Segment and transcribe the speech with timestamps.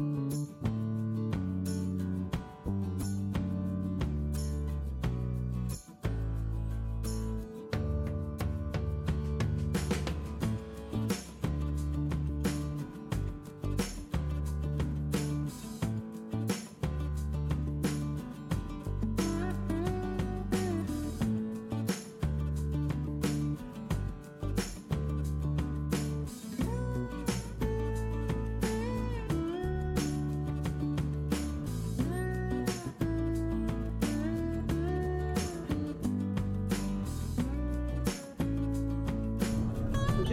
[0.00, 0.69] 我觉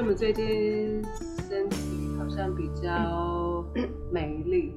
[0.00, 1.04] 我们最近
[1.46, 1.76] 身体
[2.18, 3.62] 好像比较
[4.10, 4.72] 没力，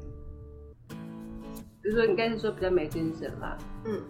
[1.81, 3.57] 比如说应该是说比较没精神吧。
[3.85, 4.01] 嗯，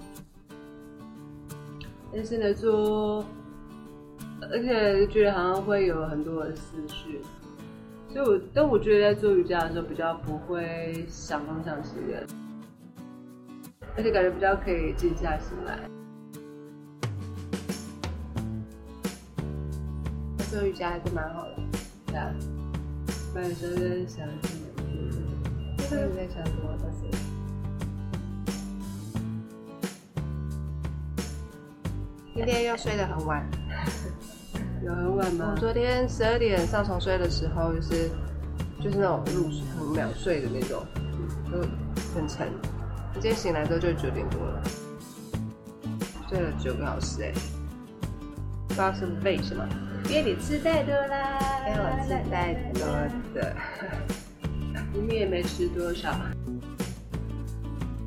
[2.12, 3.24] 但是呢，做，
[4.52, 7.22] 而且觉得好像会有很多的思绪，
[8.10, 12.26] 所以我但我觉得在做瑜伽的时候比较不会想东想西的，
[13.96, 15.80] 而且感觉比较可以静下心来。
[20.54, 21.56] 做瑜伽还是蛮好的，
[22.06, 22.32] 对啊。
[23.34, 24.70] 不然有时候在想什么，
[25.80, 27.10] 现在在想什么东西。
[32.36, 33.44] 今天又睡得很晚。
[34.86, 35.60] 有很晚吗我？
[35.60, 38.12] 昨天十二点上床睡的时候，就是
[38.80, 40.86] 就是那种入睡很秒睡的那种，
[41.52, 41.60] 就
[42.14, 42.48] 很沉。
[43.14, 44.62] 今天醒来之后就九点多了，
[46.30, 47.34] 睡了九个小时哎、
[48.68, 49.68] 不知道是为什么，
[50.10, 52.82] 因为你吃太多啦，因为我吃太多
[53.34, 53.56] 的，
[54.94, 56.14] 你们也没吃多少。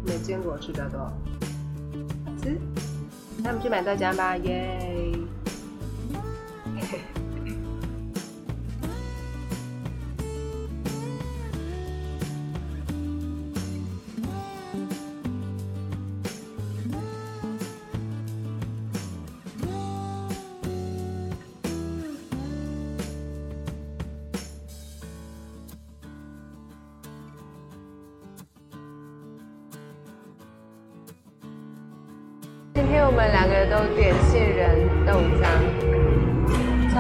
[0.07, 1.13] 没见过我吃比较多。
[2.41, 2.57] 吃，
[3.39, 5.06] 那我们去买豆浆吧，耶！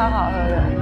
[0.06, 0.75] 超好喝的。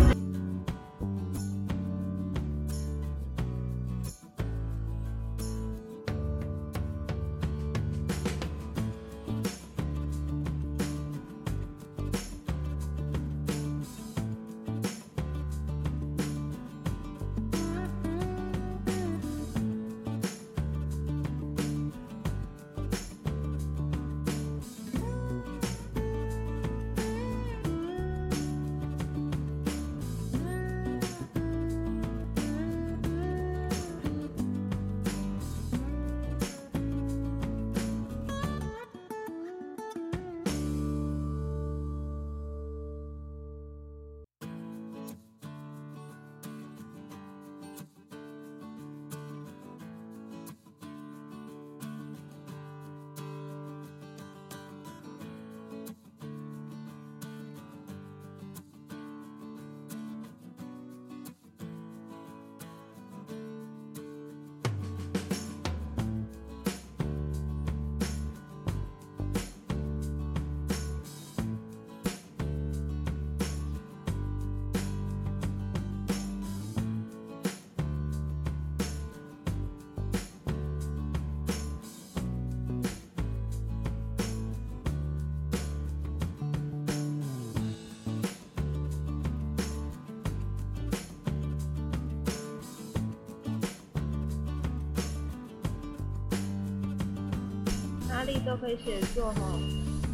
[98.24, 99.60] 力都可以写作哦。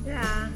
[0.05, 0.51] 对啊。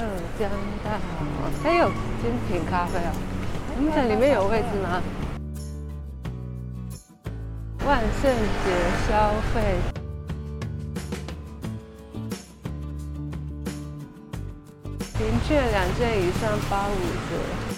[0.00, 0.06] 浙
[0.38, 0.48] 江
[0.82, 1.26] 大好，
[1.62, 1.90] 还有
[2.22, 3.12] 精品咖啡啊。
[3.76, 5.02] 我们在里面有位置吗？
[7.86, 8.70] 万圣节
[9.06, 9.76] 消费，
[15.46, 16.96] 去了两件以上八五
[17.28, 17.69] 折。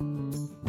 [0.00, 0.67] Música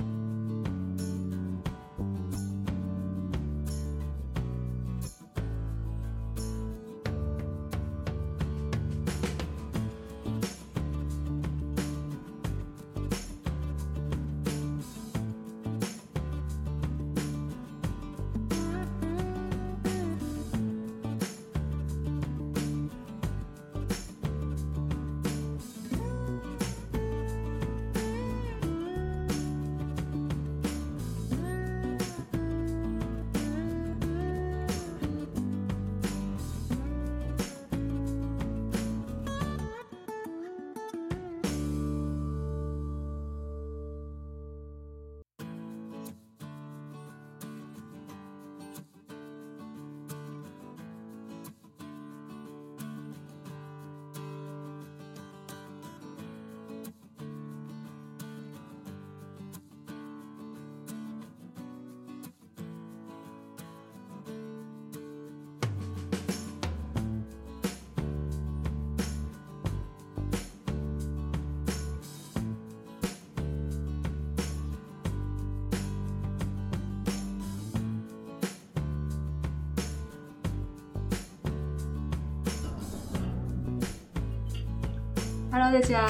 [85.52, 86.08] Hello，大家，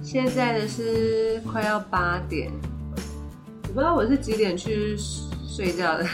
[0.00, 2.48] 现在呢是快要八点，
[3.64, 6.06] 我不知道我是几点去睡觉的，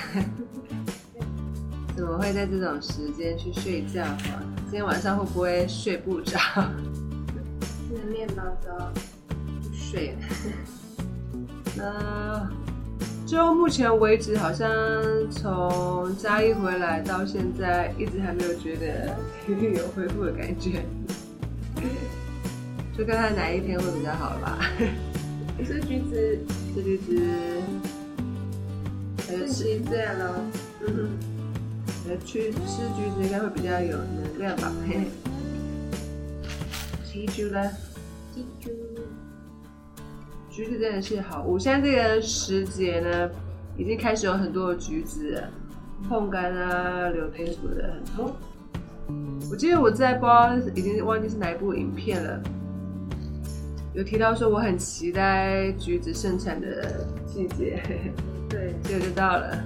[1.94, 4.42] 怎么会在这种时间去睡觉啊？
[4.64, 6.38] 今天晚上会不会睡不着？
[6.38, 8.90] 吃了面包之后
[9.62, 10.18] 就睡了。
[11.76, 12.50] 那
[13.26, 14.66] 就目前为止，好像
[15.30, 19.14] 从嘉义回来到现在，一直还没有觉得
[19.46, 20.82] 有恢复的感觉。
[22.96, 24.58] 就看看哪一天会比较好了吧。
[25.58, 26.38] 吃橘子，
[26.74, 27.14] 吃橘子，
[29.18, 30.34] 吃，其自然咯。
[30.86, 31.10] 嗯，
[32.08, 34.72] 呃，去吃橘子应该会比较有能量吧。
[34.88, 35.04] 嘿嘿。
[37.04, 37.70] 吃橘了，
[38.34, 38.70] 记住，
[40.50, 41.58] 橘子真的是好物。
[41.58, 43.30] 现在这个时节呢，
[43.76, 45.50] 已经开始有很多的橘子了，
[46.08, 48.34] 碰干啊、柳丁什么的很多。
[49.50, 52.42] 我记得我在不知道已经忘记是哪一部影片了，
[53.96, 57.82] 有提到说我很期待橘子盛产的季节，
[58.46, 59.64] 对，结果就到了。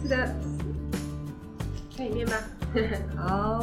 [0.00, 0.34] 是的。
[1.96, 2.34] 看影片吧。
[3.16, 3.60] 好，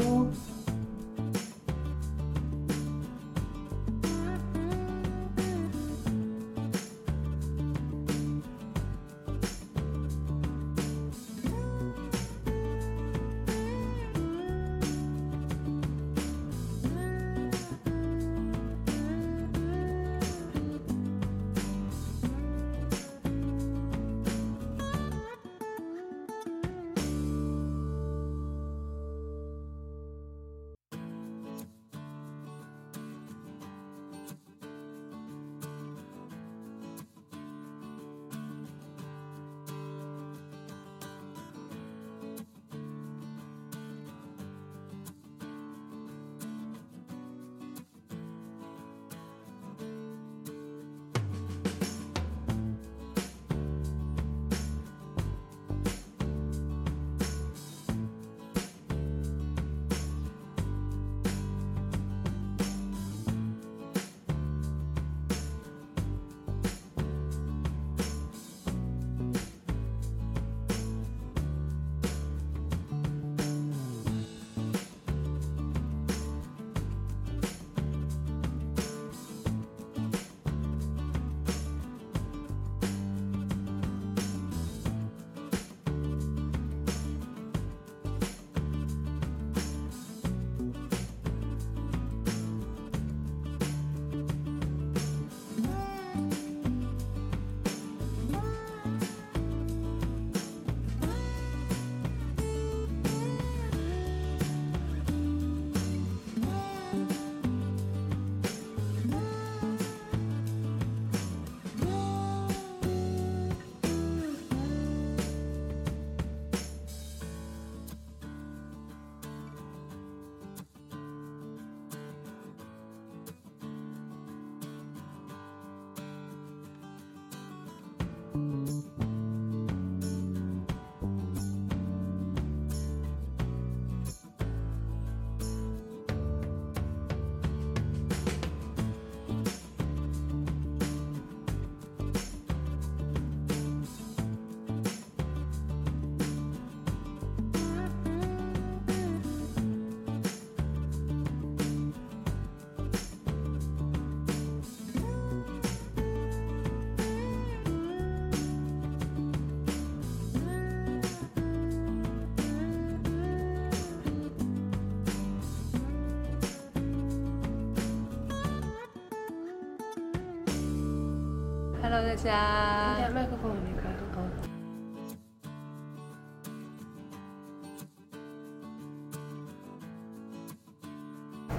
[171.84, 173.10] Hello，大家。
[173.12, 174.22] 麦克风开哦。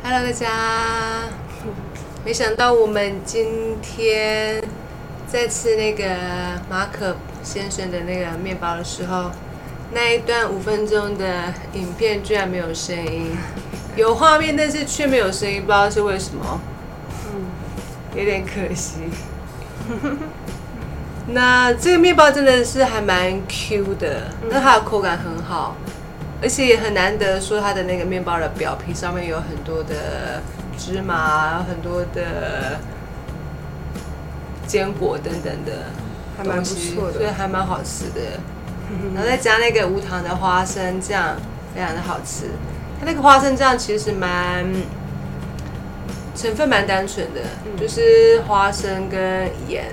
[0.04, 1.28] Hello，大家。
[2.24, 4.62] 没想到我们今天
[5.26, 6.04] 在吃那个
[6.70, 9.32] 马可先生的那个面包的时候，
[9.92, 13.36] 那一段五分钟的影片居然没有声音，
[13.96, 16.60] 有画面但是却没有声音，不知道是为什么。
[17.26, 17.44] 嗯，
[18.16, 19.00] 有点可惜。
[21.28, 25.76] 那这个面包真的是还蛮 Q 的，那它的口感很好，
[26.42, 30.42] 而且也很难得说它的那个面包的表皮上面有很多的
[30.76, 32.80] 芝麻，很多的
[34.66, 35.84] 坚果等等的，
[36.36, 38.20] 还蛮不错的所以还蛮好吃的。
[39.14, 41.36] 然后再加那个无糖的花生酱，
[41.74, 42.50] 非常的好吃。
[43.00, 44.66] 它那个花生酱其实蛮
[46.34, 47.40] 成分蛮单纯的，
[47.78, 49.86] 就是花生跟盐，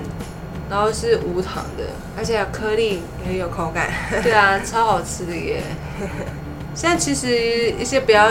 [0.70, 1.84] 然后是无糖的，
[2.18, 3.92] 而且颗粒也很有口感。
[4.24, 5.62] 对啊，超好吃的耶。
[6.74, 8.30] 现在其实一些比较，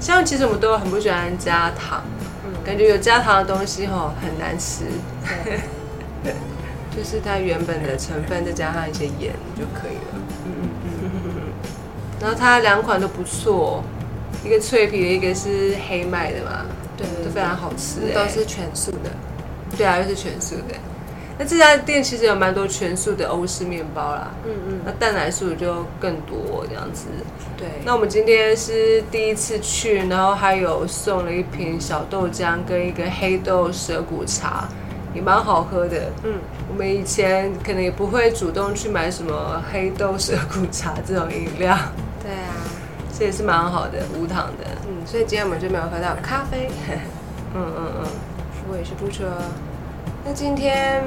[0.00, 2.02] 像其实我们都很不喜欢加糖，
[2.64, 4.84] 感觉有加糖的东西吼很难吃。
[6.96, 10.20] 就是它原本的成分再加上一些盐就可以了。
[10.44, 11.30] 嗯嗯嗯。
[12.20, 13.84] 然后它两款都不错，
[14.44, 16.66] 一个脆皮的，一个是黑麦的嘛，
[17.00, 18.14] 对都非常好吃耶。
[18.14, 19.10] 都是全素的。
[19.76, 20.74] 对啊，又是全素的。
[21.38, 27.06] 那这家店其实有蛮多全素的欧式面包啦，嗯嗯，那蛋奶素就更多这样子。
[27.56, 27.66] 对。
[27.82, 34.68] 那我们今天是第一次去，然后还有送了一瓶小豆浆跟一个黑豆蛇骨茶，
[35.14, 36.12] 也蛮好喝的。
[36.24, 36.34] 嗯，
[36.68, 41.74] 我们以前可能也不会主动去买什么黑豆蛇骨茶这种饮料，
[42.22, 42.52] 对啊。
[43.18, 44.64] 这也是蛮好的，无糖的。
[44.86, 46.70] 嗯，所以今天我们就没有喝到咖啡。
[47.54, 48.06] 嗯嗯嗯。
[48.70, 49.26] 我也是不错。
[50.24, 51.02] 那今天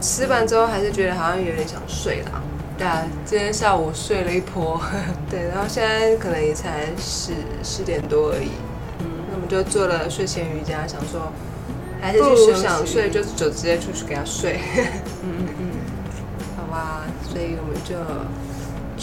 [0.00, 2.42] 吃完之后，还是觉得好像有点想睡了。
[2.76, 4.80] 对啊，今天下午睡了一波。
[5.30, 7.32] 对，然后现在可能也才十
[7.62, 8.50] 十点多而已。
[9.00, 11.32] 嗯，那我们就做了睡前瑜伽，想说
[12.00, 14.60] 还是不如去想睡就就直接出去给他睡。
[15.22, 15.70] 嗯嗯嗯。
[16.58, 17.94] 好吧，所以我们就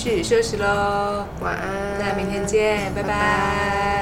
[0.02, 4.01] 去休息喽，晚安，大家明天见，拜拜